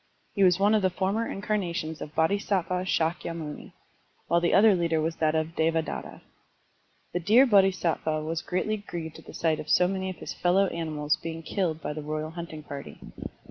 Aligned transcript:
He 0.33 0.43
was 0.43 0.59
one 0.59 0.73
of 0.73 0.81
the 0.81 0.89
former 0.89 1.27
incarnations 1.29 2.01
of 2.01 2.15
Bodhisattva 2.15 2.85
Shakyamuni, 2.85 3.73
while 4.27 4.41
the 4.41 4.51
other 4.51 4.73
leader 4.73 4.99
was 4.99 5.17
that 5.17 5.35
of 5.35 5.55
Devadatta. 5.55 6.21
The 7.13 7.19
Deer 7.19 7.45
Bodhisattva 7.45 8.23
was 8.23 8.41
greatly 8.41 8.77
grieved 8.77 9.19
at 9.19 9.25
the 9.25 9.33
sight 9.35 9.59
of 9.59 9.69
so 9.69 9.87
many 9.87 10.09
of 10.09 10.15
his 10.17 10.33
fellow 10.33 10.65
animals 10.69 11.17
being 11.17 11.43
killed 11.43 11.81
by 11.83 11.93
the 11.93 12.01
royal 12.01 12.31
hunting 12.31 12.63
party. 12.63 12.97